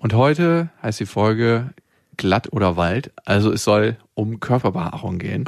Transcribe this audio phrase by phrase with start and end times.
[0.00, 1.72] Und heute heißt die Folge
[2.16, 3.12] Glatt oder Wald.
[3.24, 5.44] Also es soll um Körperbehaarung gehen.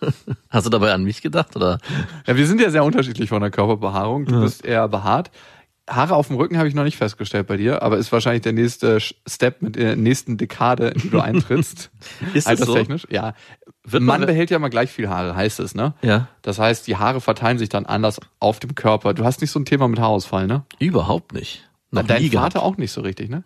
[0.50, 1.78] Hast du dabei an mich gedacht oder?
[2.26, 4.26] Ja, wir sind ja sehr unterschiedlich von der Körperbehaarung.
[4.26, 5.30] Du bist eher behaart.
[5.88, 8.52] Haare auf dem Rücken habe ich noch nicht festgestellt bei dir, aber ist wahrscheinlich der
[8.54, 11.90] nächste Step mit der nächsten Dekade, in die du eintrittst.
[12.34, 12.50] Ist es so?
[12.50, 13.34] Alterstechnisch, ja.
[13.84, 15.92] Wird man man- behält ja immer gleich viel Haare, heißt es, ne?
[16.00, 16.28] Ja.
[16.40, 19.12] Das heißt, die Haare verteilen sich dann anders auf dem Körper.
[19.12, 20.64] Du hast nicht so ein Thema mit Haarausfall, ne?
[20.78, 21.68] Überhaupt nicht.
[21.94, 22.56] Noch Dein Vater gehabt.
[22.56, 23.42] auch nicht so richtig, ne?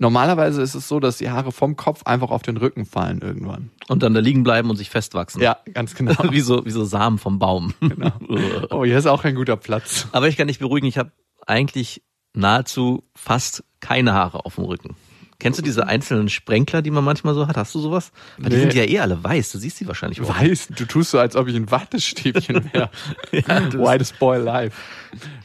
[0.00, 3.70] Normalerweise ist es so, dass die Haare vom Kopf einfach auf den Rücken fallen irgendwann.
[3.88, 5.40] Und dann da liegen bleiben und sich festwachsen.
[5.42, 6.12] Ja, ganz genau.
[6.30, 7.74] wie, so, wie so Samen vom Baum.
[7.80, 8.12] Genau.
[8.70, 10.06] oh, hier ist auch ein guter Platz.
[10.12, 11.10] Aber ich kann dich beruhigen, ich habe
[11.46, 12.02] eigentlich
[12.34, 14.94] nahezu fast keine Haare auf dem Rücken.
[15.40, 17.56] Kennst du diese einzelnen Sprenkler, die man manchmal so hat?
[17.56, 18.10] Hast du sowas?
[18.38, 18.62] Weil die Nee.
[18.62, 20.28] sind ja eh alle weiß, du siehst sie wahrscheinlich auch.
[20.28, 22.90] Weiß, du tust so, als ob ich ein Wattestäbchen wäre.
[23.32, 24.74] Ja, Whitest boy alive.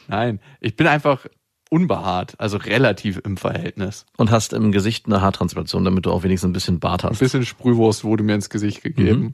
[0.08, 1.26] Nein, ich bin einfach
[1.74, 4.06] unbehaart, also relativ im Verhältnis.
[4.16, 7.20] Und hast im Gesicht eine Haartransplantation, damit du auch wenigstens ein bisschen Bart Ein hast.
[7.20, 9.34] bisschen Sprühwurst wurde mir ins Gesicht gegeben.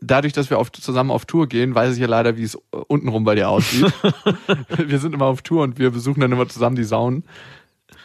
[0.00, 3.22] Dadurch, dass wir auf, zusammen auf Tour gehen, weiß ich ja leider, wie es untenrum
[3.22, 3.86] bei dir aussieht.
[4.76, 7.22] wir sind immer auf Tour und wir besuchen dann immer zusammen die Saunen.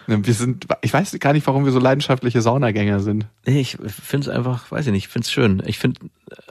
[0.06, 3.25] Wir sind, ich weiß gar nicht, warum wir so leidenschaftliche Saunagänger sind.
[3.45, 5.63] Ich finde es einfach, weiß ich nicht, ich finde es schön.
[5.66, 6.02] Ich finde,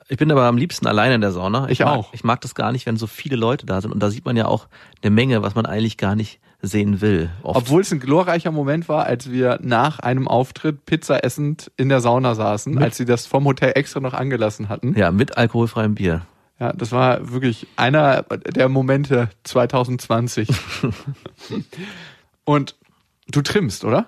[0.09, 1.69] ich bin aber am liebsten alleine in der Sauna.
[1.69, 2.13] Ich mag, auch.
[2.13, 3.93] Ich mag das gar nicht, wenn so viele Leute da sind.
[3.93, 4.67] Und da sieht man ja auch
[5.03, 7.31] eine Menge, was man eigentlich gar nicht sehen will.
[7.43, 7.57] Oft.
[7.57, 12.01] Obwohl es ein glorreicher Moment war, als wir nach einem Auftritt Pizza essend in der
[12.01, 14.95] Sauna saßen, als sie das vom Hotel extra noch angelassen hatten.
[14.97, 16.23] ja, mit alkoholfreiem Bier.
[16.59, 20.49] Ja, das war wirklich einer der Momente 2020.
[22.45, 22.75] Und
[23.31, 24.07] du trimmst, oder?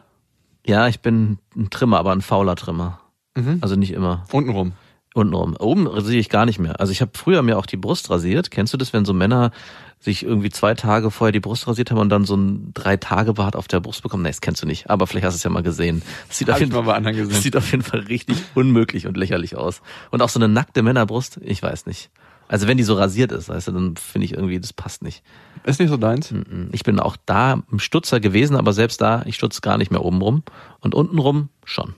[0.66, 3.00] Ja, ich bin ein Trimmer, aber ein fauler Trimmer.
[3.36, 3.58] Mhm.
[3.60, 4.24] Also nicht immer.
[4.32, 4.72] Untenrum.
[5.14, 5.56] Untenrum.
[5.58, 6.78] Oben rasiere ich gar nicht mehr.
[6.80, 8.50] Also ich habe früher mir auch die Brust rasiert.
[8.50, 9.50] Kennst du das, wenn so Männer
[9.98, 13.34] sich irgendwie zwei Tage vorher die Brust rasiert haben und dann so ein drei Tage
[13.34, 14.22] Bart auf der Brust bekommen?
[14.22, 14.88] Nee, das kennst du nicht.
[14.88, 16.02] Aber vielleicht hast du es ja mal gesehen.
[16.28, 17.32] Das sieht, Hab auf jeden, mal bei anderen gesehen.
[17.32, 19.82] das sieht auf jeden Fall richtig unmöglich und lächerlich aus.
[20.10, 22.10] Und auch so eine nackte Männerbrust, ich weiß nicht.
[22.48, 25.22] Also wenn die so rasiert ist, weißt du, dann finde ich irgendwie, das passt nicht.
[25.64, 26.32] Ist nicht so deins?
[26.32, 29.90] Mm, Ich bin auch da im Stutzer gewesen, aber selbst da, ich stutze gar nicht
[29.92, 30.42] mehr oben rum.
[30.80, 31.94] Und unten rum schon.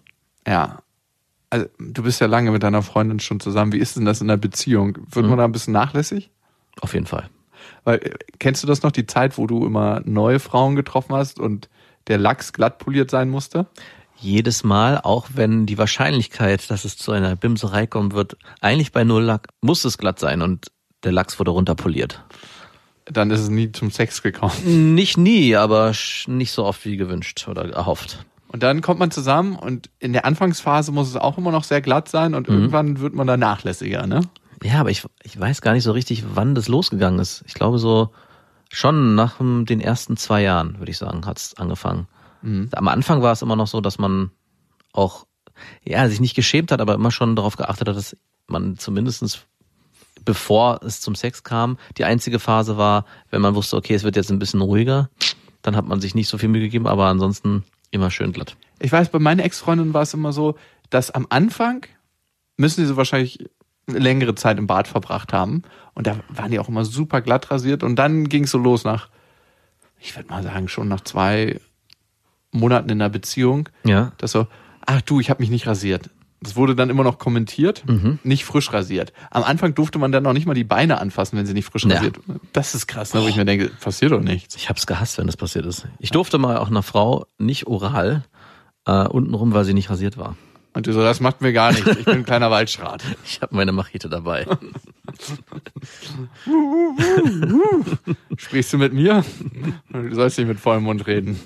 [0.46, 0.80] Ja.
[1.52, 3.72] Also, du bist ja lange mit deiner Freundin schon zusammen.
[3.72, 4.96] Wie ist denn das in der Beziehung?
[5.10, 6.30] Wird man da ein bisschen nachlässig?
[6.80, 7.28] Auf jeden Fall.
[7.84, 11.38] Weil, äh, kennst du das noch, die Zeit, wo du immer neue Frauen getroffen hast
[11.38, 11.68] und
[12.06, 13.66] der Lachs glatt poliert sein musste?
[14.16, 19.02] jedes Mal, auch wenn die Wahrscheinlichkeit, dass es zu einer Bimserei kommen wird, eigentlich bei
[19.02, 20.70] Null lag, muss es glatt sein und
[21.02, 22.24] der Lachs wurde runterpoliert.
[23.04, 24.94] Dann ist es nie zum Sex gekommen.
[24.94, 25.92] Nicht nie, aber
[26.28, 28.24] nicht so oft wie gewünscht oder erhofft.
[28.52, 31.80] Und dann kommt man zusammen und in der Anfangsphase muss es auch immer noch sehr
[31.80, 34.20] glatt sein und irgendwann wird man da nachlässiger, ne?
[34.62, 37.42] Ja, aber ich, ich weiß gar nicht so richtig, wann das losgegangen ist.
[37.46, 38.10] Ich glaube so
[38.70, 42.06] schon nach den ersten zwei Jahren, würde ich sagen, hat es angefangen.
[42.72, 44.30] Am Anfang war es immer noch so, dass man
[44.92, 45.26] auch
[45.84, 49.46] ja sich nicht geschämt hat, aber immer schon darauf geachtet hat, dass man zumindestens
[50.24, 54.16] bevor es zum Sex kam, die einzige Phase war, wenn man wusste, okay, es wird
[54.16, 55.10] jetzt ein bisschen ruhiger,
[55.62, 58.56] dann hat man sich nicht so viel Mühe gegeben, aber ansonsten immer schön glatt.
[58.80, 60.56] Ich weiß, bei meinen Ex-Freundinnen war es immer so,
[60.90, 61.86] dass am Anfang
[62.56, 63.38] müssen die so wahrscheinlich
[63.86, 65.62] eine längere Zeit im Bad verbracht haben.
[65.94, 67.82] Und da waren die auch immer super glatt rasiert.
[67.84, 69.08] Und dann ging es so los nach,
[70.00, 71.60] ich würde mal sagen, schon nach zwei
[72.50, 74.12] Monaten in der Beziehung, Ja.
[74.18, 74.46] dass so,
[74.84, 76.10] ach du, ich habe mich nicht rasiert.
[76.42, 77.84] Das wurde dann immer noch kommentiert,
[78.24, 79.12] nicht frisch rasiert.
[79.30, 81.84] Am Anfang durfte man dann noch nicht mal die Beine anfassen, wenn sie nicht frisch
[81.84, 81.96] Ja.
[81.96, 82.18] rasiert.
[82.52, 84.56] Das ist krass, ne, wo ich mir denke, passiert doch nichts.
[84.56, 85.86] Ich hab's gehasst, wenn das passiert ist.
[86.00, 88.24] Ich durfte mal auch einer Frau nicht oral
[88.86, 90.36] äh, untenrum, weil sie nicht rasiert war.
[90.74, 91.86] Und du so, das macht mir gar nichts.
[91.98, 93.02] Ich bin ein kleiner Waldschrat.
[93.24, 94.46] Ich habe meine Machete dabei.
[98.36, 99.24] Sprichst du mit mir?
[99.92, 101.38] Du sollst nicht mit vollem Mund reden.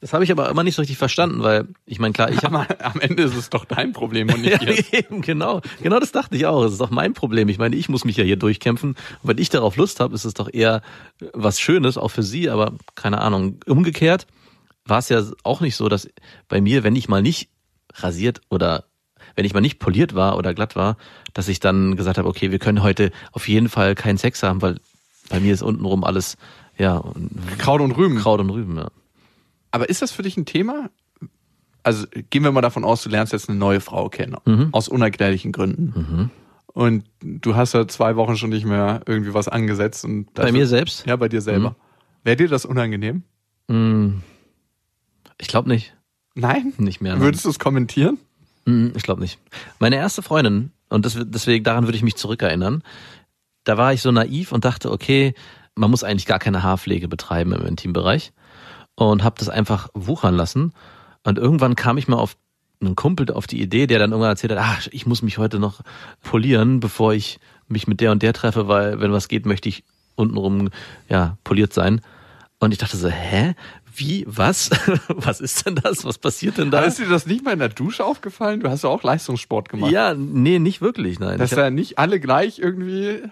[0.00, 2.58] Das habe ich aber immer nicht so richtig verstanden, weil ich meine, klar, ich habe
[2.58, 4.62] Am, am Ende ist es doch dein Problem und nicht
[4.92, 5.00] ihr.
[5.00, 5.60] eben, genau.
[5.82, 6.64] Genau das dachte ich auch.
[6.64, 7.48] Es ist doch mein Problem.
[7.48, 8.90] Ich meine, ich muss mich ja hier durchkämpfen.
[8.90, 10.82] Und wenn ich darauf Lust habe, ist es doch eher
[11.32, 13.58] was Schönes, auch für sie, aber keine Ahnung.
[13.66, 14.26] Umgekehrt
[14.84, 16.08] war es ja auch nicht so, dass
[16.48, 17.48] bei mir, wenn ich mal nicht
[17.94, 18.84] rasiert oder
[19.34, 20.96] wenn ich mal nicht poliert war oder glatt war,
[21.34, 24.62] dass ich dann gesagt habe, okay, wir können heute auf jeden Fall keinen Sex haben,
[24.62, 24.76] weil
[25.28, 26.36] bei mir ist untenrum alles,
[26.78, 27.02] ja,
[27.58, 28.18] Kraut und Rüben.
[28.18, 28.88] Kraut und Rüben, ja.
[29.70, 30.90] Aber ist das für dich ein Thema?
[31.82, 34.68] Also gehen wir mal davon aus, du lernst jetzt eine neue Frau kennen, Mhm.
[34.72, 36.30] aus unerklärlichen Gründen.
[36.74, 40.04] Und du hast ja zwei Wochen schon nicht mehr irgendwie was angesetzt.
[40.04, 41.06] Und Bei mir selbst?
[41.06, 41.76] Ja, bei dir selber.
[42.24, 43.22] Wäre dir das unangenehm?
[43.68, 44.22] Hm,
[45.38, 45.94] Ich glaube nicht.
[46.34, 46.72] Nein?
[46.78, 47.14] Nicht mehr.
[47.14, 47.22] nein.
[47.22, 48.18] Würdest du es kommentieren?
[48.66, 49.38] Mm, Ich glaube nicht.
[49.78, 52.82] Meine erste Freundin, und das, deswegen daran würde ich mich zurückerinnern,
[53.64, 55.34] da war ich so naiv und dachte, okay,
[55.74, 58.32] man muss eigentlich gar keine Haarpflege betreiben im Intimbereich
[59.06, 60.72] und habe das einfach wuchern lassen.
[61.24, 62.36] Und irgendwann kam ich mal auf
[62.80, 65.58] einen Kumpel auf die Idee, der dann irgendwann erzählt hat, ach, ich muss mich heute
[65.58, 65.80] noch
[66.22, 69.84] polieren, bevor ich mich mit der und der treffe, weil wenn was geht, möchte ich
[70.14, 70.70] untenrum
[71.08, 72.00] ja poliert sein.
[72.60, 73.54] Und ich dachte so, hä?
[73.94, 74.24] Wie?
[74.28, 74.70] Was?
[75.08, 76.04] Was ist denn das?
[76.04, 76.82] Was passiert denn da?
[76.82, 78.60] Ist dir das nicht mal in der Dusche aufgefallen?
[78.60, 79.90] Du hast ja auch Leistungssport gemacht.
[79.90, 81.38] Ja, nee, nicht wirklich, nein.
[81.38, 83.22] Dass da nicht alle gleich irgendwie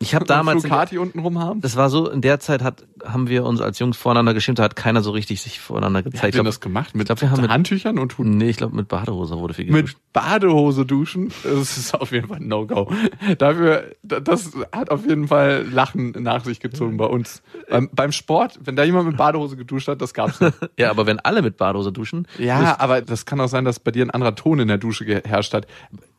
[0.00, 1.60] Ich habe damals, Flugati unten rum haben?
[1.60, 4.64] das war so, in der Zeit hat, haben wir uns als Jungs voreinander geschimpft, da
[4.64, 6.34] hat keiner so richtig sich voreinander Wie gezeigt.
[6.34, 6.94] ihr glaub, das gemacht?
[6.94, 8.26] Mit glaub, wir haben mit- Handtüchern und Hut?
[8.26, 9.94] nee, ich glaube mit Badehose wurde viel geduscht.
[9.96, 11.32] Mit Badehose duschen?
[11.44, 12.92] Das ist auf jeden Fall ein No-Go.
[13.38, 17.42] Dafür, das hat auf jeden Fall Lachen nach sich gezogen bei uns.
[17.70, 20.54] Beim, beim Sport, wenn da jemand mit Badehose geduscht hat, das gab's nicht.
[20.78, 23.92] Ja, aber wenn alle mit Badehose duschen, Ja, aber das kann auch sein, dass bei
[23.92, 25.66] dir ein anderer Ton in der Dusche geherrscht hat.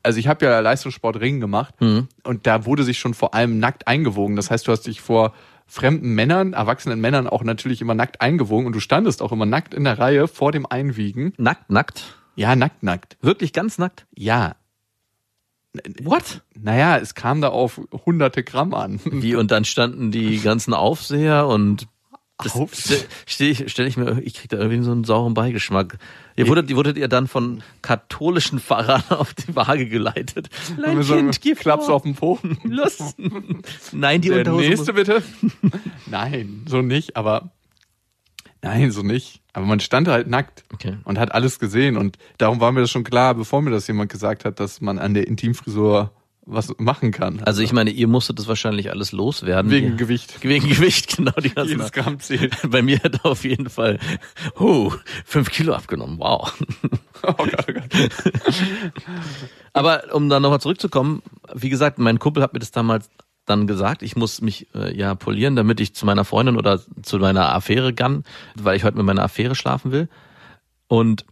[0.06, 1.74] Also ich habe ja Leistungssport Ringen gemacht
[2.24, 4.36] und da wurde sich schon vor allem nackt eingewogen.
[4.36, 5.34] Das heißt, du hast dich vor
[5.68, 9.74] fremden Männern, erwachsenen Männern auch natürlich immer nackt eingewogen und du standest auch immer nackt
[9.74, 11.34] in der Reihe vor dem Einwiegen.
[11.38, 13.18] nackt, nackt, Ja, nackt, nackt.
[13.22, 14.06] wirklich ganz nackt.
[14.16, 14.56] Ja.
[16.04, 16.42] What?
[16.58, 19.00] Naja, es kam da auf hunderte Gramm an.
[19.06, 21.88] Wie, und dann standen die ganzen Aufseher und
[22.38, 22.54] das
[23.26, 25.98] stelle ich, stell ich mir, ich krieg da irgendwie so einen sauren Beigeschmack.
[26.38, 30.50] Ihr wurdet, ihr wurdet ihr dann von katholischen Pfarrern auf die Waage geleitet.
[30.76, 31.96] Klein so Kind, gib Klaps vor.
[31.96, 32.40] auf den Po.
[32.64, 33.16] Los.
[33.94, 35.24] Nein, die Der Unterhose nächste muss, bitte.
[36.08, 37.52] Nein, so nicht, aber
[38.62, 39.42] nein, so nicht.
[39.54, 40.98] Aber man stand halt nackt Okay.
[41.06, 44.12] und hat alles gesehen und darum war mir das schon klar, bevor mir das jemand
[44.12, 46.12] gesagt hat, dass man an der Intimfrisur
[46.48, 47.42] was machen kann.
[47.44, 49.72] Also ich meine, ihr musstet das wahrscheinlich alles loswerden.
[49.72, 50.44] wegen Ihr- Gewicht.
[50.44, 51.32] Wegen Gewicht, genau.
[51.44, 52.56] Die ganzen Jedes Gramm zählt.
[52.70, 54.00] Bei mir hat er auf jeden Fall,
[54.60, 54.92] oh,
[55.26, 56.18] fünf Kilo abgenommen.
[56.20, 56.54] Wow.
[57.28, 57.90] Oh Gott, oh Gott.
[59.74, 61.22] Aber um dann nochmal zurückzukommen,
[61.54, 63.10] wie gesagt, mein Kumpel hat mir das damals
[63.46, 67.18] dann gesagt, ich muss mich äh, ja polieren, damit ich zu meiner Freundin oder zu
[67.18, 68.24] meiner Affäre kann,
[68.56, 70.08] weil ich heute mit meiner Affäre schlafen will.
[70.88, 71.26] Und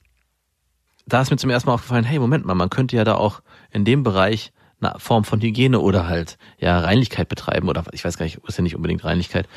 [1.06, 3.42] da ist mir zum ersten Mal aufgefallen, hey, Moment mal, man könnte ja da auch
[3.72, 4.52] in dem Bereich
[4.86, 8.58] eine Form von Hygiene oder halt ja Reinlichkeit betreiben oder ich weiß gar nicht, ist
[8.58, 9.48] ja nicht unbedingt Reinlichkeit.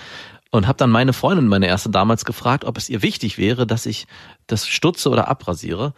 [0.51, 3.85] Und habe dann meine Freundin, meine erste damals gefragt, ob es ihr wichtig wäre, dass
[3.85, 4.07] ich
[4.47, 5.93] das stutze oder abrasiere.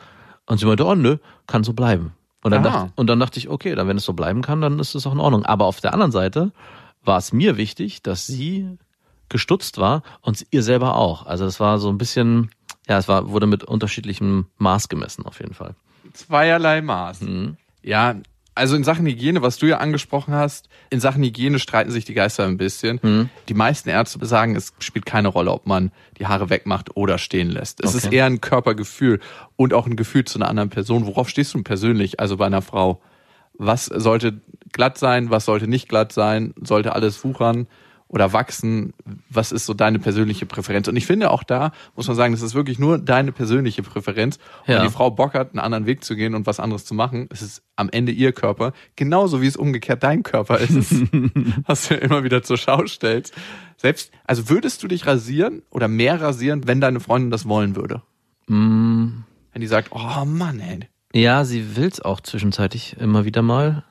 [0.47, 2.13] Und sie meinte, oh nö, kann so bleiben.
[2.43, 4.79] Und dann, dachte, und dann dachte ich, okay, dann wenn es so bleiben kann, dann
[4.79, 5.45] ist es auch in Ordnung.
[5.45, 6.53] Aber auf der anderen Seite
[7.05, 8.79] war es mir wichtig, dass sie
[9.29, 11.27] gestutzt war und ihr selber auch.
[11.27, 12.51] Also das war so ein bisschen,
[12.89, 15.75] ja, es war, wurde mit unterschiedlichem Maß gemessen auf jeden Fall.
[16.15, 17.21] Zweierlei Maß.
[17.23, 17.57] Mhm.
[17.83, 18.15] Ja,
[18.59, 22.15] also in Sachen Hygiene, was du ja angesprochen hast, in Sachen Hygiene streiten sich die
[22.15, 23.01] Geister ein bisschen.
[23.03, 23.31] Mhm.
[23.49, 27.49] Die meisten Ärzte sagen, es spielt keine Rolle, ob man die Haare wegmacht oder stehen
[27.51, 27.83] lässt.
[27.83, 28.07] Es Okay.
[28.07, 29.21] ist eher ein Körpergefühl
[29.57, 31.07] und auch ein Gefühl zu einer anderen Person.
[31.07, 33.01] Worauf stehst du persönlich, also bei einer Frau?
[33.55, 34.41] Was sollte
[34.73, 36.55] glatt sein, was sollte nicht glatt sein?
[36.63, 37.67] Sollte alles wuchern
[38.09, 38.95] oder wachsen?
[39.31, 40.89] Was ist so deine persönliche Präferenz?
[40.89, 44.39] Und ich finde auch da, muss man sagen, das ist wirklich nur deine persönliche Präferenz.
[44.67, 44.79] Und Ja.
[44.81, 47.29] wenn die Frau Bock hat, einen anderen Weg zu gehen und was anderes zu machen,
[47.31, 50.73] es ist am Ende ihr Körper, genauso wie es umgekehrt dein Körper ist,
[51.67, 53.35] was du ja immer wieder zur Schau stellst.
[53.77, 58.03] Selbst, also würdest du dich rasieren oder mehr rasieren, wenn deine Freundin das wollen würde?
[58.49, 60.81] Mm, Wenn die sagt, oh Mann, ey.
[61.15, 63.85] Ja, sie will's auch zwischenzeitlich immer wieder mal.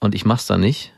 [0.00, 0.93] Und ich mach's da nicht.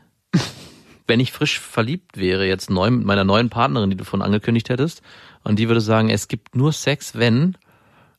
[1.07, 4.69] Wenn ich frisch verliebt wäre, jetzt neu mit meiner neuen Partnerin, die du von angekündigt
[4.69, 5.01] hättest,
[5.43, 7.57] und die würde sagen, es gibt nur Sex, wenn,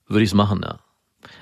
[0.07, 0.79] würde ich's machen, ja.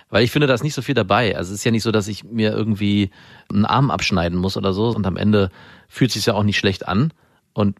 [0.08, 1.36] Weil ich finde, da ist nicht so viel dabei.
[1.36, 3.10] Also es ist ja nicht so, dass ich mir irgendwie
[3.52, 4.88] einen Arm abschneiden muss oder so.
[4.88, 5.50] Und am Ende
[5.88, 7.12] fühlt sich's ja auch nicht schlecht an.
[7.52, 7.78] Und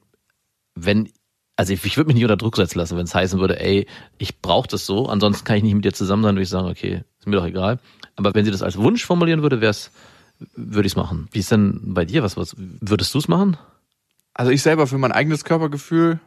[0.75, 1.11] wenn,
[1.57, 3.87] also ich, ich würde mich nicht unter Druck setzen lassen, wenn es heißen würde, ey,
[4.19, 6.69] ich brauche das so, ansonsten kann ich nicht mit dir zusammen sein, würde ich sagen,
[6.69, 7.79] okay, ist mir doch egal.
[8.17, 9.91] Aber wenn sie das als Wunsch formulieren würde, wär's,
[10.55, 11.29] würde ich's machen.
[11.33, 12.23] Wie ist denn bei dir?
[12.23, 13.57] Was, was würdest du's machen?
[14.35, 16.21] Also ich selber für mein eigenes Körpergefühl,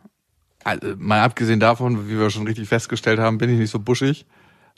[0.63, 4.25] also mal abgesehen davon, wie wir schon richtig festgestellt haben, bin ich nicht so buschig.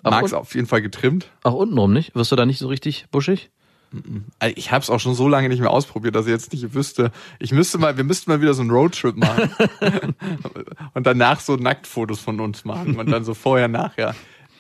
[0.04, 1.30] Mag's auf jeden Fall getrimmt.
[1.44, 2.16] Auch untenrum nicht?
[2.16, 3.52] Wirst du da nicht so richtig buschig?
[4.40, 6.74] Also Ich habe es auch schon so lange nicht mehr ausprobiert, dass ich jetzt nicht
[6.74, 7.12] wüsste.
[7.40, 9.52] Ich müsste mal, wir müssten mal wieder so einen Roadtrip machen
[10.94, 14.16] und danach so Nacktfotos von uns machen und dann so vorher, nachher.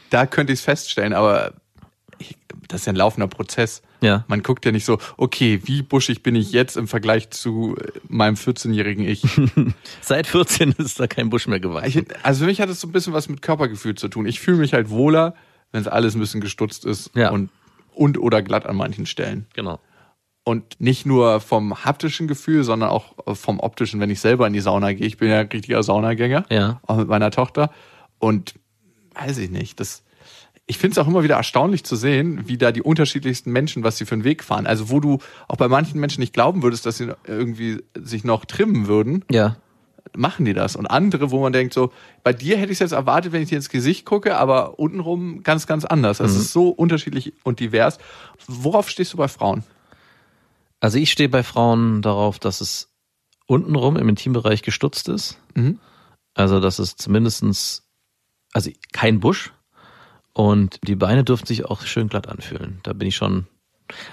[0.09, 1.60] Da könnte ich es feststellen, aber ich,
[2.71, 3.81] das ist ja ein laufender Prozess.
[4.01, 4.23] Ja.
[4.27, 7.91] Man guckt ja nicht so, okay, wie buschig bin ich jetzt im Vergleich zu äh,
[8.07, 9.23] meinem 14-jährigen Ich.
[10.01, 12.05] Seit 14 ist da kein Busch mehr gewachsen.
[12.23, 14.25] Also für mich hat es so ein bisschen was mit Körpergefühl zu tun.
[14.25, 15.35] Ich fühle mich halt wohler,
[15.71, 17.31] wenn es alles ein bisschen gestutzt ist Ja.
[17.31, 17.49] und,
[17.93, 19.45] und oder glatt an manchen Stellen.
[19.53, 19.79] Genau.
[20.43, 24.59] Und nicht nur vom haptischen Gefühl, sondern auch vom optischen, wenn ich selber in die
[24.59, 25.05] Sauna gehe.
[25.05, 26.81] Ich bin ja ein richtiger Saunagänger, Ja.
[26.87, 27.69] auch mit meiner Tochter.
[28.17, 28.55] Und
[29.13, 30.03] weiß ich nicht, das,
[30.71, 33.97] ich finde es auch immer wieder erstaunlich zu sehen, wie da die unterschiedlichsten Menschen, was
[33.97, 34.65] sie für einen Weg fahren.
[34.65, 35.17] Also wo du
[35.49, 39.57] auch bei manchen Menschen nicht glauben würdest, dass sie irgendwie sich noch trimmen würden, Ja.
[40.15, 40.77] machen die das.
[40.77, 41.91] Und andere, wo man denkt so,
[42.23, 45.43] bei dir hätte ich es jetzt erwartet, wenn ich dir ins Gesicht gucke, aber untenrum
[45.43, 46.21] ganz, ganz anders.
[46.21, 47.97] Es ist so unterschiedlich und divers.
[48.47, 49.65] Worauf stehst du bei Frauen?
[50.79, 52.87] Also ich stehe bei Frauen darauf, dass es
[53.45, 55.37] untenrum im Intimbereich gestutzt ist.
[55.53, 55.79] Mhm.
[56.33, 57.83] Also dass es zumindestens,
[58.53, 59.51] also kein Busch
[60.33, 62.79] und die Beine dürften sich auch schön glatt anfühlen.
[62.83, 63.47] Da bin ich schon.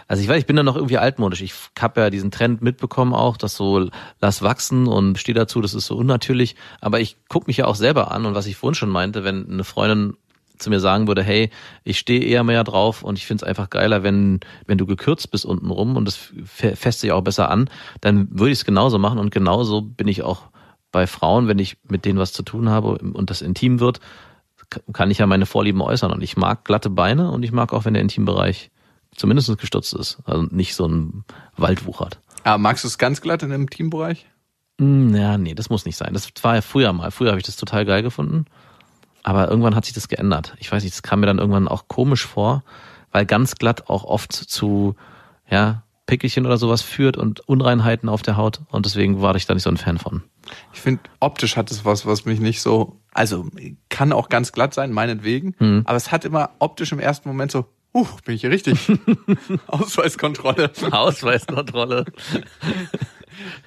[0.08, 1.40] Also ich weiß, ich bin da noch irgendwie altmodisch.
[1.40, 3.88] Ich habe ja diesen Trend mitbekommen auch, dass so
[4.20, 6.56] lass wachsen und stehe dazu, das ist so unnatürlich.
[6.80, 9.48] Aber ich gucke mich ja auch selber an und was ich vorhin schon meinte, wenn
[9.48, 10.16] eine Freundin
[10.58, 11.50] zu mir sagen würde, hey,
[11.84, 15.30] ich stehe eher mehr drauf und ich finde es einfach geiler, wenn, wenn du gekürzt
[15.30, 17.70] bist unten rum und das fässt sich auch besser an,
[18.00, 20.42] dann würde ich es genauso machen und genauso bin ich auch
[20.90, 24.00] bei Frauen, wenn ich mit denen was zu tun habe und das intim wird,
[24.92, 27.84] kann ich ja meine Vorlieben äußern und ich mag glatte Beine und ich mag auch,
[27.84, 28.70] wenn der Intimbereich
[29.14, 31.24] zumindest gestutzt ist, also nicht so ein
[31.56, 32.20] Waldwuch hat.
[32.44, 34.26] Ah, magst du es ganz glatt in einem Teambereich?
[34.80, 36.12] Hm, Ja, nee, das muss nicht sein.
[36.12, 37.10] Das war ja früher mal.
[37.10, 38.44] Früher habe ich das total geil gefunden.
[39.24, 40.54] Aber irgendwann hat sich das geändert.
[40.58, 42.62] Ich weiß nicht, das kam mir dann irgendwann auch komisch vor,
[43.10, 44.94] weil ganz glatt auch oft zu,
[45.50, 48.60] ja, Pickelchen oder sowas führt und Unreinheiten auf der Haut.
[48.70, 50.22] Und deswegen war ich da nicht so ein Fan von.
[50.72, 53.46] Ich finde, optisch hat es was, was mich nicht so, also
[53.88, 55.82] kann auch ganz glatt sein, meinetwegen, Mhm.
[55.84, 58.78] aber es hat immer optisch im ersten Moment so, uh, bin ich hier richtig?
[59.66, 60.70] Ausweiskontrolle.
[60.90, 62.04] Ausweiskontrolle.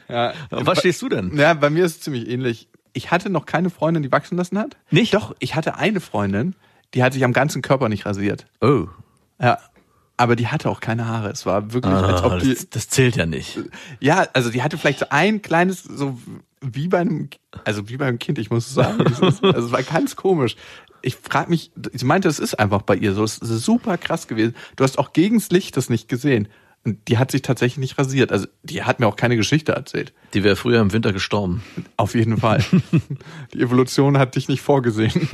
[0.09, 0.33] Ja.
[0.49, 1.37] Was stehst du denn?
[1.37, 2.67] Ja, bei mir ist es ziemlich ähnlich.
[2.93, 4.75] Ich hatte noch keine Freundin, die wachsen lassen hat.
[4.89, 5.13] Nicht?
[5.13, 6.55] Doch, ich hatte eine Freundin,
[6.93, 8.47] die hat sich am ganzen Körper nicht rasiert.
[8.59, 8.87] Oh.
[9.41, 9.59] Ja.
[10.17, 11.29] Aber die hatte auch keine Haare.
[11.29, 12.51] Es war wirklich, als ob die.
[12.51, 13.59] Ah, das, das zählt ja nicht.
[14.01, 16.19] Ja, also die hatte vielleicht so ein kleines, so
[16.61, 17.29] wie bei einem,
[17.65, 19.03] also wie beim Kind, ich muss sagen.
[19.05, 20.55] Es ist- Also es war ganz komisch.
[21.01, 24.27] Ich frage mich, sie meinte, es ist einfach bei ihr so, es ist super krass
[24.27, 24.55] gewesen.
[24.75, 26.47] Du hast auch gegens Licht das nicht gesehen.
[26.83, 28.31] Und die hat sich tatsächlich nicht rasiert.
[28.31, 30.13] Also die hat mir auch keine Geschichte erzählt.
[30.33, 31.61] Die wäre früher im Winter gestorben.
[31.97, 32.63] Auf jeden Fall.
[33.53, 35.27] Die Evolution hat dich nicht vorgesehen.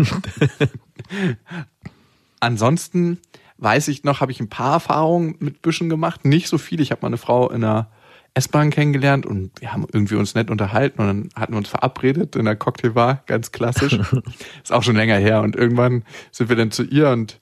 [2.40, 3.20] Ansonsten
[3.58, 6.26] weiß ich noch, habe ich ein paar Erfahrungen mit Büschen gemacht.
[6.26, 6.80] Nicht so viel.
[6.82, 7.90] Ich habe mal eine Frau in einer
[8.38, 12.36] S-Bahn kennengelernt und wir haben irgendwie uns nett unterhalten und dann hatten wir uns verabredet
[12.36, 13.94] in der Cocktailbar, ganz klassisch.
[14.64, 17.40] Ist auch schon länger her und irgendwann sind wir dann zu ihr und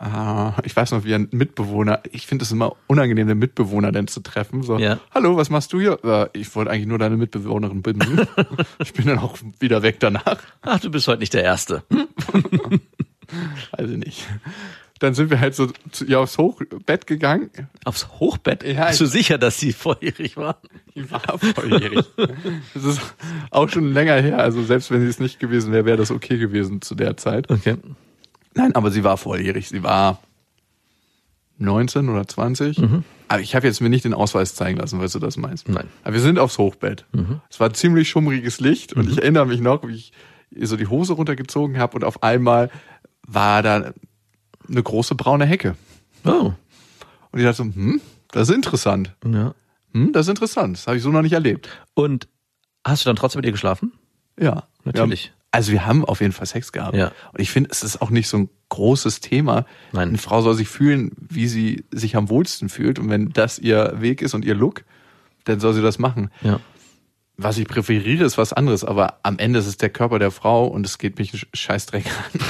[0.00, 4.06] äh, ich weiß noch, wie ein Mitbewohner, ich finde es immer unangenehm, den Mitbewohner denn
[4.06, 4.62] zu treffen.
[4.62, 4.98] So, Ja.
[5.12, 5.98] hallo, was machst du hier?
[6.04, 8.26] Äh, ich wollte eigentlich nur deine Mitbewohnerin binden.
[8.78, 10.38] ich bin dann auch wieder weg danach.
[10.62, 11.82] Ach, du bist heute nicht der Erste.
[13.72, 14.26] Also nicht.
[15.00, 17.50] Dann sind wir halt so zu ihr aufs Hochbett gegangen.
[17.84, 18.64] Aufs Hochbett?
[18.64, 20.60] Ja, Bist du ich- sicher, dass sie volljährig war?
[20.94, 22.04] Die war volljährig.
[22.74, 23.00] Das ist
[23.50, 24.38] auch schon länger her.
[24.38, 27.50] Also selbst wenn sie es nicht gewesen wäre, wäre das okay gewesen zu der Zeit.
[27.50, 27.76] Okay.
[28.54, 29.68] Nein, aber sie war volljährig.
[29.68, 30.20] Sie war
[31.58, 32.80] 19 oder 20.
[33.28, 35.68] Aber ich habe jetzt mir nicht den Ausweis zeigen lassen, weißt du das meinst.
[35.68, 35.86] Nein.
[36.04, 37.04] Aber wir sind aufs Hochbett.
[37.50, 40.12] Es war ziemlich schummriges Licht und ich erinnere mich noch, wie ich
[40.68, 42.70] so die Hose runtergezogen habe und auf einmal
[43.26, 43.92] war da
[44.68, 45.76] eine große braune Hecke.
[46.24, 46.52] Oh.
[47.30, 49.14] Und ich dachte so, hm, das ist interessant.
[49.24, 49.54] Ja.
[49.92, 50.76] Hm, das ist interessant.
[50.76, 51.68] Das habe ich so noch nicht erlebt.
[51.94, 52.28] Und
[52.84, 53.92] hast du dann trotzdem mit ihr geschlafen?
[54.38, 54.64] Ja.
[54.84, 55.26] Natürlich.
[55.26, 56.96] Haben, also wir haben auf jeden Fall Sex gehabt.
[56.96, 57.12] Ja.
[57.32, 59.66] Und ich finde, es ist auch nicht so ein großes Thema.
[59.92, 60.08] Nein.
[60.08, 62.98] Eine Frau soll sich fühlen, wie sie sich am wohlsten fühlt.
[62.98, 64.84] Und wenn das ihr Weg ist und ihr Look,
[65.44, 66.30] dann soll sie das machen.
[66.42, 66.60] Ja.
[67.36, 68.84] Was ich präferiere, ist was anderes.
[68.84, 72.40] Aber am Ende ist es der Körper der Frau und es geht mich Scheißdreck an.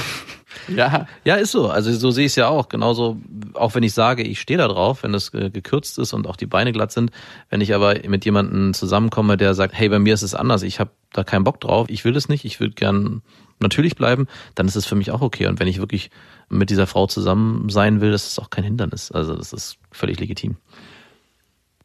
[0.67, 1.07] Ja.
[1.23, 1.69] Ja, ist so.
[1.69, 2.69] Also so sehe ich es ja auch.
[2.69, 3.17] Genauso,
[3.53, 6.35] auch wenn ich sage, ich stehe da drauf, wenn das äh, gekürzt ist und auch
[6.35, 7.11] die Beine glatt sind.
[7.49, 10.79] Wenn ich aber mit jemandem zusammenkomme, der sagt, hey, bei mir ist es anders, ich
[10.79, 13.21] habe da keinen Bock drauf, ich will es nicht, ich will gern
[13.59, 15.47] natürlich bleiben, dann ist es für mich auch okay.
[15.47, 16.09] Und wenn ich wirklich
[16.49, 19.11] mit dieser Frau zusammen sein will, das ist auch kein Hindernis.
[19.11, 20.57] Also das ist völlig legitim.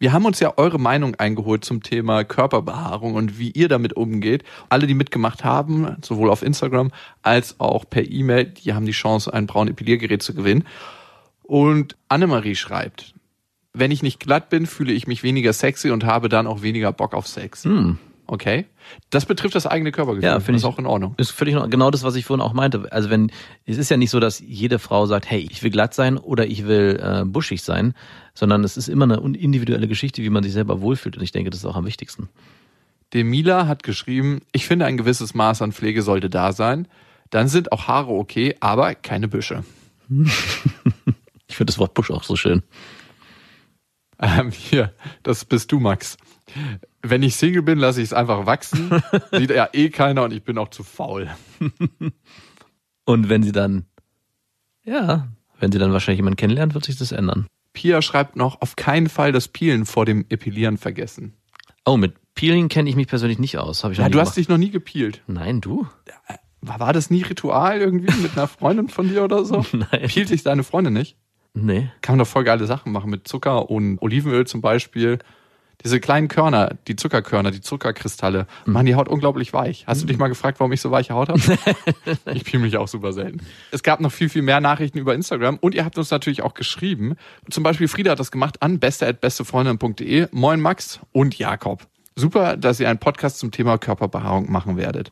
[0.05, 4.45] Wir haben uns ja eure Meinung eingeholt zum Thema Körperbehaarung und wie ihr damit umgeht.
[4.69, 6.91] Alle, die mitgemacht haben, sowohl auf Instagram
[7.23, 10.65] als auch per E-Mail, die haben die Chance, ein braun Epiliergerät zu gewinnen.
[11.43, 13.15] Und Annemarie schreibt,
[13.73, 16.93] wenn ich nicht glatt bin, fühle ich mich weniger sexy und habe dann auch weniger
[16.93, 17.65] Bock auf Sex.
[17.65, 17.97] Hm.
[18.27, 18.67] Okay.
[19.11, 20.29] Das betrifft das eigene Körpergefühl.
[20.29, 21.15] Ja, finde das ich ist auch in Ordnung.
[21.17, 22.91] Ist völlig genau das, was ich vorhin auch meinte.
[22.91, 23.31] Also wenn,
[23.67, 26.47] es ist ja nicht so, dass jede Frau sagt, hey, ich will glatt sein oder
[26.47, 27.95] ich will äh, buschig sein,
[28.35, 31.17] sondern es ist immer eine individuelle Geschichte, wie man sich selber wohlfühlt.
[31.17, 32.29] Und ich denke, das ist auch am wichtigsten.
[33.13, 36.89] Demila hat geschrieben, ich finde, ein gewisses Maß an Pflege sollte da sein.
[37.31, 39.65] Dann sind auch Haare okay, aber keine Büsche.
[41.47, 42.65] Ich finde das Wort Busch auch so schön.
[44.19, 46.17] Ähm, hier, das bist du, Max.
[47.03, 48.91] Wenn ich Single bin, lasse ich es einfach wachsen.
[49.33, 51.31] Sieht ja eh keiner und ich bin auch zu faul.
[53.05, 53.85] Und wenn sie dann,
[54.85, 55.29] ja,
[55.61, 57.47] wenn sie dann wahrscheinlich jemanden kennenlernt, wird sich das ändern.
[57.75, 61.35] Pia schreibt noch, auf keinen Fall das Peelen vor dem Epilieren vergessen.
[61.85, 63.85] Oh, mit Peeling kenne ich mich persönlich nicht aus.
[63.85, 65.23] Hab ich Ja, du hast dich noch nie gepielt.
[65.27, 65.87] Nein, du?
[66.63, 69.65] War, war das nie Ritual irgendwie mit einer Freundin von dir oder so?
[69.73, 70.07] Nein.
[70.09, 71.19] Pielt dich deine Freundin nicht?
[71.53, 71.91] Nee.
[72.01, 75.19] Kann man doch voll geile Sachen machen mit Zucker und Olivenöl zum Beispiel.
[75.83, 79.85] Diese kleinen Körner, die Zuckerkörner, die Zuckerkristalle, machen die Haut unglaublich weich.
[79.87, 81.41] Hast du dich mal gefragt, warum ich so weiche Haut habe?
[82.33, 83.41] ich peel mich auch super selten.
[83.71, 86.55] Es gab noch viel, viel mehr Nachrichten über Instagram und ihr habt uns natürlich auch
[86.55, 87.17] geschrieben.
[87.51, 90.29] Zum Beispiel Frieda hat das gemacht an beste.bestefreundin.de.
[90.33, 91.87] Moin Max und Jakob.
[92.17, 95.11] Super, dass ihr einen Podcast zum Thema Körperbehaarung machen werdet.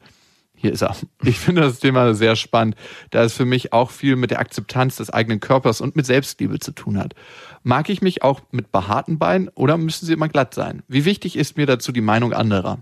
[0.63, 0.95] Hier ist er.
[1.25, 2.77] Ich finde das Thema sehr spannend,
[3.11, 6.61] da es für mich auch viel mit der Akzeptanz des eigenen Körpers und mit Selbstliebe
[6.61, 7.17] zu tun hat.
[7.65, 10.85] Mag ich mich auch mit behaarten Beinen oder müssen sie immer glatt sein?
[10.87, 12.79] Wie wichtig ist mir dazu die Meinung anderer?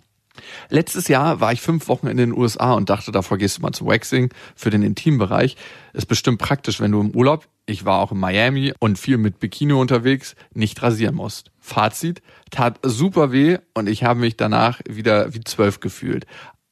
[0.69, 3.73] Letztes Jahr war ich fünf Wochen in den USA und dachte, davor gehst du mal
[3.73, 5.57] zum Waxing für den Intimbereich.
[5.95, 9.39] Ist bestimmt praktisch, wenn du im Urlaub, ich war auch in Miami und viel mit
[9.39, 11.51] Bikini unterwegs, nicht rasieren musst.
[11.61, 12.21] Fazit,
[12.51, 16.27] tat super weh und ich habe mich danach wieder wie zwölf gefühlt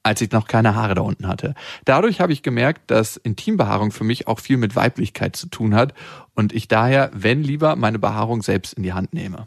[0.09, 1.55] als ich noch keine Haare da unten hatte.
[1.85, 5.93] Dadurch habe ich gemerkt, dass Intimbehaarung für mich auch viel mit Weiblichkeit zu tun hat
[6.35, 9.47] und ich daher, wenn lieber, meine Behaarung selbst in die Hand nehme.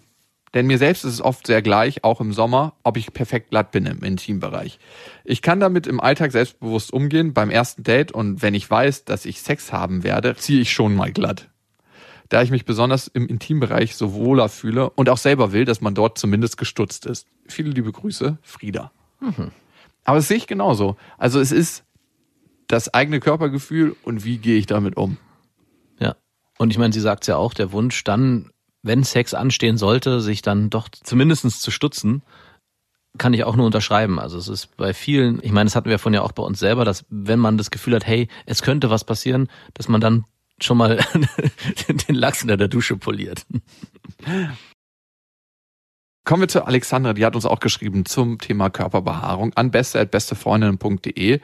[0.53, 3.71] Denn mir selbst ist es oft sehr gleich, auch im Sommer, ob ich perfekt glatt
[3.71, 4.79] bin im Intimbereich.
[5.23, 9.25] Ich kann damit im Alltag selbstbewusst umgehen beim ersten Date und wenn ich weiß, dass
[9.25, 11.49] ich Sex haben werde, ziehe ich schon mal glatt.
[12.29, 15.95] Da ich mich besonders im Intimbereich so wohler fühle und auch selber will, dass man
[15.95, 17.27] dort zumindest gestutzt ist.
[17.47, 18.91] Viele liebe Grüße, Frieda.
[20.03, 20.95] Aber das sehe ich genauso.
[21.17, 21.83] Also es ist
[22.67, 25.17] das eigene Körpergefühl und wie gehe ich damit um.
[25.99, 26.15] Ja.
[26.57, 30.41] Und ich meine, sie sagt ja auch, der Wunsch dann, wenn Sex anstehen sollte, sich
[30.41, 32.23] dann doch zumindestens zu stutzen,
[33.17, 34.19] kann ich auch nur unterschreiben.
[34.19, 36.59] Also es ist bei vielen, ich meine, das hatten wir von ja auch bei uns
[36.59, 40.25] selber, dass wenn man das Gefühl hat, hey, es könnte was passieren, dass man dann
[40.61, 40.99] schon mal
[42.07, 43.45] den Lachs unter der Dusche poliert.
[46.23, 51.39] Kommen wir zu Alexandra, die hat uns auch geschrieben zum Thema Körperbehaarung an beste.bestefreundinnen.de.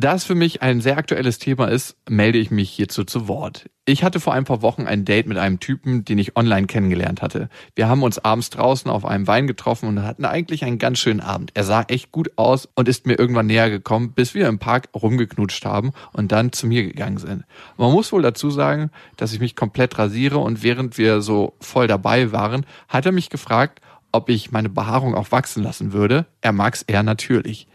[0.00, 3.68] Da es für mich ein sehr aktuelles Thema ist, melde ich mich hierzu zu Wort.
[3.84, 7.20] Ich hatte vor ein paar Wochen ein Date mit einem Typen, den ich online kennengelernt
[7.20, 7.48] hatte.
[7.74, 11.20] Wir haben uns abends draußen auf einem Wein getroffen und hatten eigentlich einen ganz schönen
[11.20, 11.50] Abend.
[11.54, 14.88] Er sah echt gut aus und ist mir irgendwann näher gekommen, bis wir im Park
[14.94, 17.44] rumgeknutscht haben und dann zu mir gegangen sind.
[17.76, 21.88] Man muss wohl dazu sagen, dass ich mich komplett rasiere und während wir so voll
[21.88, 23.80] dabei waren, hat er mich gefragt,
[24.12, 26.26] ob ich meine Behaarung auch wachsen lassen würde.
[26.40, 27.66] Er mag's eher natürlich.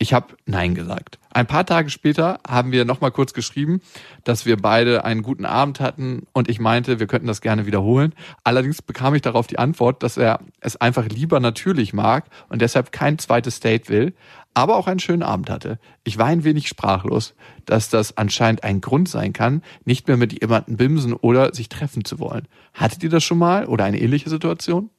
[0.00, 1.18] Ich habe Nein gesagt.
[1.30, 3.80] Ein paar Tage später haben wir nochmal kurz geschrieben,
[4.22, 8.14] dass wir beide einen guten Abend hatten und ich meinte, wir könnten das gerne wiederholen.
[8.44, 12.92] Allerdings bekam ich darauf die Antwort, dass er es einfach lieber natürlich mag und deshalb
[12.92, 14.14] kein zweites Date will,
[14.54, 15.80] aber auch einen schönen Abend hatte.
[16.04, 20.40] Ich war ein wenig sprachlos, dass das anscheinend ein Grund sein kann, nicht mehr mit
[20.40, 22.46] jemandem bimsen oder sich treffen zu wollen.
[22.72, 24.90] Hattet ihr das schon mal oder eine ähnliche Situation?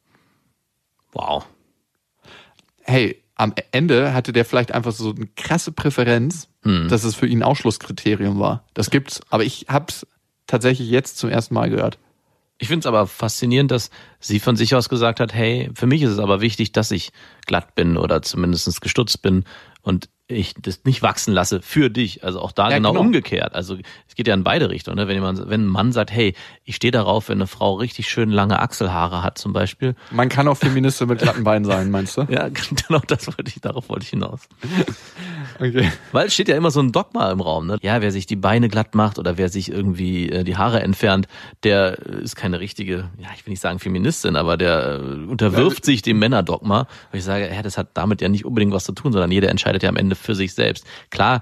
[1.14, 1.46] Wow.
[2.84, 6.50] hey, am Ende hatte der vielleicht einfach so eine krasse Präferenz,
[6.90, 8.66] dass es für ihn ein Ausschlusskriterium war.
[8.74, 10.06] Das gibt's, aber ich hab's
[10.46, 11.98] tatsächlich jetzt zum ersten Mal gehört.
[12.58, 16.02] Ich finde es aber faszinierend, dass sie von sich aus gesagt hat, hey, für mich
[16.02, 17.12] ist es aber wichtig, dass ich
[17.46, 19.46] glatt bin oder zumindest gestutzt bin
[19.82, 22.24] und ich das nicht wachsen lasse für dich.
[22.24, 23.02] Also auch da Ja, genau, genau.
[23.02, 23.56] umgekehrt.
[23.56, 24.98] Also es geht ja in beide Richtungen.
[24.98, 25.08] Ne?
[25.08, 28.30] Wenn, jemand, wenn ein Mann sagt, hey, ich stehe darauf, wenn eine Frau richtig schön
[28.30, 29.96] lange Achselhaare hat zum Beispiel.
[30.12, 32.28] Man kann auch Feministin mit glatten Beinen sein, meinst du?
[32.30, 34.42] Ja, genau das wollte ich, darauf wollte ich hinaus.
[35.60, 35.92] Okay.
[36.12, 37.66] Weil es steht ja immer so ein Dogma im Raum.
[37.66, 37.78] Ne?
[37.82, 41.28] Ja, wer sich die Beine glatt macht oder wer sich irgendwie äh, die Haare entfernt,
[41.64, 45.86] der äh, ist keine richtige, ja, ich will nicht sagen Feministin, aber der äh, unterwirft
[45.86, 46.82] sich dem Männerdogma.
[47.12, 49.50] Und ich sage, ja, das hat damit ja nicht unbedingt was zu tun, sondern jeder
[49.50, 50.86] entscheidet ja am Ende für sich selbst.
[51.10, 51.42] Klar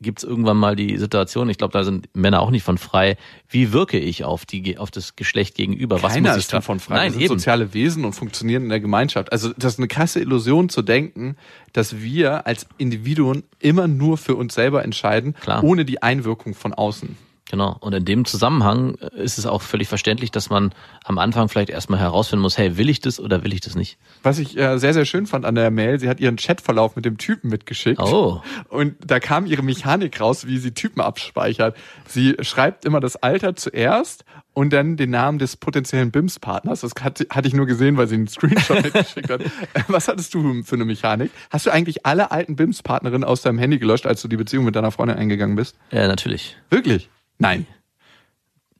[0.00, 3.16] gibt's irgendwann mal die Situation, ich glaube, da sind Männer auch nicht von frei,
[3.48, 6.02] wie wirke ich auf die auf das Geschlecht gegenüber?
[6.02, 6.94] Was Keiner muss ich ist davon frei.
[6.94, 7.34] Nein, wir sind eben.
[7.34, 9.32] soziale Wesen und funktionieren in der Gemeinschaft.
[9.32, 11.36] Also das ist eine krasse Illusion zu denken,
[11.72, 15.64] dass wir als Individuen immer nur für uns selber entscheiden, Klar.
[15.64, 17.16] ohne die Einwirkung von außen.
[17.50, 17.76] Genau.
[17.80, 20.72] Und in dem Zusammenhang äh, ist es auch völlig verständlich, dass man
[21.04, 23.98] am Anfang vielleicht erstmal herausfinden muss, hey, will ich das oder will ich das nicht?
[24.22, 27.04] Was ich äh, sehr, sehr schön fand an der Mail, sie hat ihren Chatverlauf mit
[27.04, 28.00] dem Typen mitgeschickt.
[28.00, 28.42] Oh.
[28.68, 31.76] Und da kam ihre Mechanik raus, wie sie Typen abspeichert.
[32.06, 36.80] Sie schreibt immer das Alter zuerst und dann den Namen des potenziellen BIMS-Partners.
[36.80, 39.40] Das hat, hatte ich nur gesehen, weil sie einen Screenshot mitgeschickt hat.
[39.40, 39.48] Äh,
[39.88, 41.30] Was hattest du für eine Mechanik?
[41.50, 44.76] Hast du eigentlich alle alten BIMS-Partnerinnen aus deinem Handy gelöscht, als du die Beziehung mit
[44.76, 45.76] deiner Freundin eingegangen bist?
[45.92, 46.56] Ja, natürlich.
[46.70, 47.08] Wirklich?
[47.38, 47.66] Nein.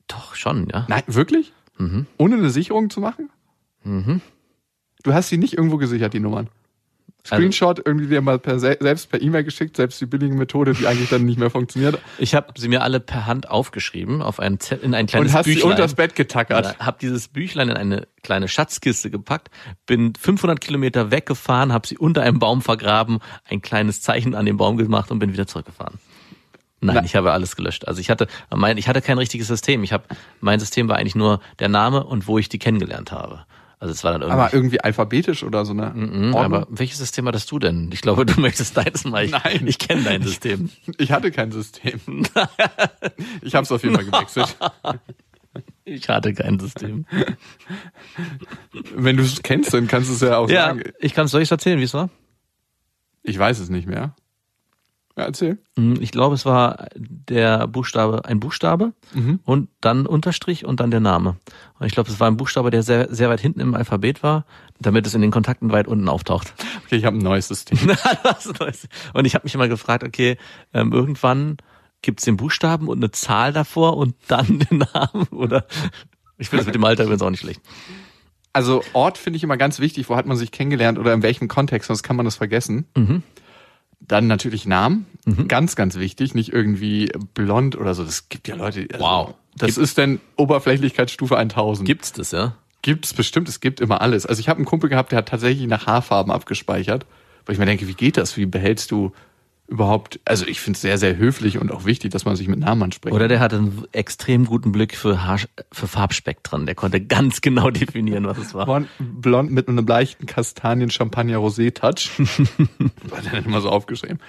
[0.07, 0.85] Doch, schon, ja.
[0.87, 1.53] Nein, wirklich?
[1.77, 2.07] Mhm.
[2.17, 3.29] Ohne eine Sicherung zu machen?
[3.83, 4.21] Mhm.
[5.03, 6.49] Du hast sie nicht irgendwo gesichert, die Nummern.
[7.29, 10.73] Also- Screenshot irgendwie dir mal per, se- selbst per E-Mail geschickt, selbst die billige Methode,
[10.73, 11.99] die eigentlich dann nicht mehr funktioniert.
[12.17, 15.37] Ich habe sie mir alle per Hand aufgeschrieben auf ein Zettel, in ein kleines Und
[15.37, 15.71] hast sie Büchlein.
[15.71, 16.79] unters Bett getackert.
[16.79, 19.49] Habe dieses Büchlein in eine kleine Schatzkiste gepackt,
[19.85, 24.57] bin 500 Kilometer weggefahren, habe sie unter einem Baum vergraben, ein kleines Zeichen an den
[24.57, 25.99] Baum gemacht und bin wieder zurückgefahren.
[26.81, 27.87] Nein, Na- ich habe alles gelöscht.
[27.87, 29.83] Also ich hatte mein, ich hatte kein richtiges System.
[29.83, 30.03] Ich habe
[30.39, 33.45] mein System war eigentlich nur der Name und wo ich die kennengelernt habe.
[33.81, 34.41] Also es war dann irgendwie.
[34.41, 36.35] Aber irgendwie alphabetisch oder so eine Mhm, Ordnung?
[36.61, 37.89] aber welches System hattest du denn?
[37.93, 39.23] Ich glaube, du möchtest deins mal.
[39.25, 39.65] Ich, Nein.
[39.67, 40.69] ich kenne dein System.
[40.97, 41.99] Ich hatte kein System.
[43.41, 44.57] ich habe es auf jeden Fall gewechselt.
[45.83, 47.07] Ich hatte kein System.
[48.93, 50.83] Wenn du es kennst, dann kannst du es ja auch Ja, sagen.
[50.99, 52.09] ich kann es euch erzählen, wie es war.
[53.23, 54.13] Ich weiß es nicht mehr.
[55.19, 55.57] Ja, erzähl.
[55.75, 59.39] Hm, Ich glaube, es war der Buchstabe, ein Buchstabe Mhm.
[59.43, 61.35] und dann Unterstrich und dann der Name.
[61.77, 64.45] Und ich glaube, es war ein Buchstabe, der sehr, sehr weit hinten im Alphabet war,
[64.79, 66.53] damit es in den Kontakten weit unten auftaucht.
[66.85, 67.77] Okay, ich habe ein neues System.
[69.13, 70.37] Und ich habe mich immer gefragt, okay,
[70.73, 71.57] ähm, irgendwann
[72.01, 75.65] gibt's den Buchstaben und eine Zahl davor und dann den Namen oder
[76.37, 77.59] ich finde es mit dem Alter übrigens auch nicht schlecht.
[78.53, 80.09] Also Ort finde ich immer ganz wichtig.
[80.09, 81.87] Wo hat man sich kennengelernt oder in welchem Kontext?
[81.87, 82.85] Sonst kann man das vergessen.
[82.95, 83.21] Mhm.
[84.01, 85.05] Dann natürlich Namen.
[85.47, 86.33] Ganz, ganz wichtig.
[86.33, 88.03] Nicht irgendwie blond oder so.
[88.03, 88.87] Das gibt ja Leute.
[88.91, 89.33] Also, Wow.
[89.57, 91.85] Das ist dann Oberflächlichkeitsstufe 1000.
[91.85, 92.55] Gibt's das, ja?
[92.81, 93.49] Gibt's bestimmt.
[93.49, 94.25] Es gibt immer alles.
[94.25, 97.05] Also ich habe einen Kumpel gehabt, der hat tatsächlich nach Haarfarben abgespeichert.
[97.45, 98.37] Weil ich mir denke, wie geht das?
[98.37, 99.11] Wie behältst du
[99.69, 100.19] überhaupt?
[100.25, 102.83] Also ich finde es sehr, sehr höflich und auch wichtig, dass man sich mit Namen
[102.83, 103.13] anspricht.
[103.13, 105.39] Oder der hatte einen extrem guten Blick für, Haar,
[105.71, 106.65] für Farbspektren.
[106.65, 108.65] Der konnte ganz genau definieren, was es war.
[108.65, 112.09] Blond, blond mit einem leichten Kastanien-Champagner-Rosé-Touch.
[113.09, 114.19] War der immer so aufgeschrieben?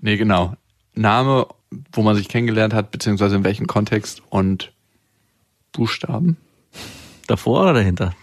[0.00, 0.56] Nee, genau.
[0.94, 1.46] Name,
[1.92, 4.72] wo man sich kennengelernt hat, beziehungsweise in welchem Kontext und
[5.72, 6.36] Buchstaben.
[7.26, 8.14] Davor oder dahinter?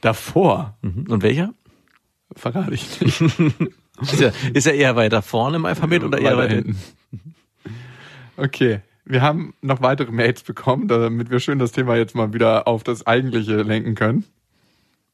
[0.00, 1.06] Davor Mhm.
[1.08, 1.52] Und welcher?
[2.34, 3.20] verrate ich nicht.
[4.00, 6.78] Ist er, ist er eher weiter vorne im Alphabet oder eher weiter hinten?
[8.36, 8.80] Okay.
[9.04, 12.82] Wir haben noch weitere Mails bekommen, damit wir schön das Thema jetzt mal wieder auf
[12.82, 14.24] das Eigentliche lenken können.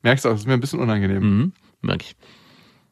[0.02, 1.22] Merkst du auch, das ist mir ein bisschen unangenehm.
[1.22, 1.52] Mhm.
[1.82, 2.16] Merk ich.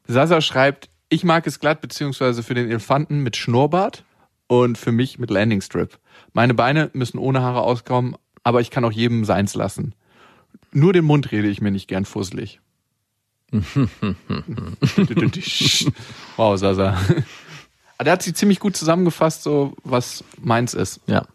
[0.06, 4.04] Sasa schreibt, ich mag es glatt, beziehungsweise für den Elefanten mit Schnurrbart
[4.46, 5.98] und für mich mit Landingstrip.
[6.34, 9.94] Meine Beine müssen ohne Haare auskommen, aber ich kann auch jedem seins lassen.
[10.72, 12.60] Nur den Mund rede ich mir nicht gern fusselig.
[16.36, 16.98] Wow, Sasa.
[18.02, 21.00] Der hat sie ziemlich gut zusammengefasst, so was meins ist.
[21.06, 21.26] Ja.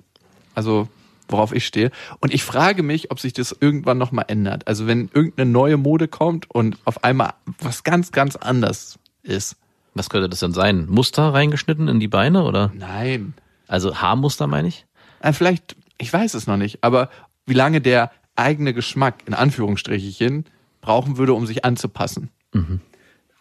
[0.55, 0.87] Also
[1.27, 1.91] worauf ich stehe.
[2.19, 4.67] Und ich frage mich, ob sich das irgendwann nochmal ändert.
[4.67, 9.57] Also wenn irgendeine neue Mode kommt und auf einmal was ganz, ganz anders ist.
[9.93, 10.87] Was könnte das denn sein?
[10.87, 12.71] Muster reingeschnitten in die Beine oder?
[12.75, 13.33] Nein.
[13.67, 14.85] Also Haarmuster meine ich?
[15.21, 17.09] Äh, Vielleicht, ich weiß es noch nicht, aber
[17.45, 20.45] wie lange der eigene Geschmack, in Anführungsstrichchen,
[20.85, 22.29] brauchen würde, um sich anzupassen.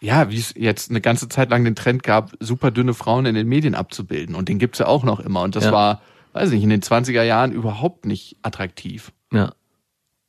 [0.01, 3.35] Ja, wie es jetzt eine ganze Zeit lang den Trend gab, super dünne Frauen in
[3.35, 4.35] den Medien abzubilden.
[4.35, 5.41] Und den gibt's ja auch noch immer.
[5.41, 5.71] Und das Ja.
[5.71, 6.01] war,
[6.33, 9.11] weiß nicht, in den 20er Jahren überhaupt nicht attraktiv.
[9.31, 9.53] Ja.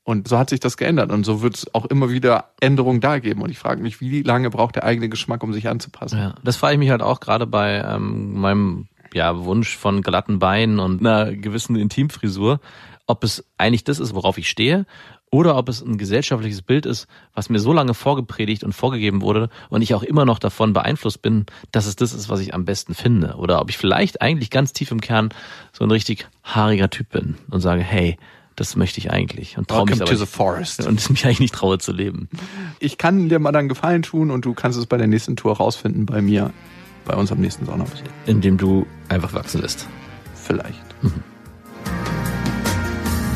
[0.05, 1.11] Und so hat sich das geändert.
[1.11, 3.43] Und so wird es auch immer wieder Änderungen da geben.
[3.43, 6.19] Und ich frage mich, wie lange braucht der eigene Geschmack, um sich anzupassen?
[6.19, 10.39] Ja, das frage ich mich halt auch gerade bei ähm, meinem ja, Wunsch von glatten
[10.39, 12.61] Beinen und einer gewissen Intimfrisur,
[13.07, 14.87] ob es eigentlich das ist, worauf ich stehe,
[15.31, 19.51] oder ob es ein gesellschaftliches Bild ist, was mir so lange vorgepredigt und vorgegeben wurde
[19.69, 22.65] und ich auch immer noch davon beeinflusst bin, dass es das ist, was ich am
[22.65, 23.35] besten finde.
[23.37, 25.31] Oder ob ich vielleicht eigentlich ganz tief im Kern
[25.73, 28.17] so ein richtig haariger Typ bin und sage, hey,
[28.55, 30.87] das möchte ich eigentlich und traue mich aber to the forest.
[30.87, 32.29] und mich eigentlich nicht traue zu leben.
[32.79, 35.57] Ich kann dir mal dann Gefallen tun und du kannst es bei der nächsten Tour
[35.57, 36.53] rausfinden bei mir,
[37.05, 38.07] bei uns am nächsten Saunabesuch.
[38.27, 39.87] Indem du einfach wachsen lässt.
[40.35, 40.81] Vielleicht.